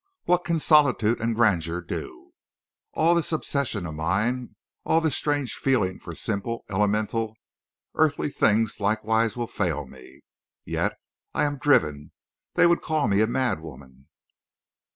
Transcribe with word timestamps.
What 0.23 0.43
can 0.43 0.57
solitude 0.57 1.21
and 1.21 1.35
grandeur 1.35 1.79
do?... 1.79 2.33
All 2.93 3.13
this 3.13 3.31
obsession 3.31 3.85
of 3.85 3.93
mine—all 3.93 4.99
this 4.99 5.15
strange 5.15 5.53
feeling 5.53 5.99
for 5.99 6.15
simple 6.15 6.65
elemental 6.71 7.35
earthly 7.93 8.31
things 8.31 8.79
likewise 8.79 9.37
will 9.37 9.45
fail 9.45 9.85
me. 9.85 10.21
Yet 10.65 10.97
I 11.35 11.45
am 11.45 11.59
driven. 11.59 12.13
They 12.55 12.65
would 12.65 12.81
call 12.81 13.07
me 13.07 13.21
a 13.21 13.27
mad 13.27 13.59
woman." 13.59 14.07